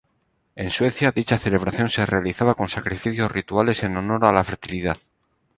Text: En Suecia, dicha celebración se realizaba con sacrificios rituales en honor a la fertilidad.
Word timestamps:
En 0.55 0.71
Suecia, 0.71 1.11
dicha 1.11 1.37
celebración 1.37 1.87
se 1.87 2.07
realizaba 2.07 2.55
con 2.55 2.67
sacrificios 2.69 3.31
rituales 3.31 3.83
en 3.83 3.97
honor 3.97 4.25
a 4.25 4.31
la 4.31 4.43
fertilidad. 4.43 4.97